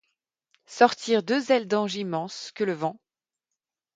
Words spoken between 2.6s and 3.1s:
le vent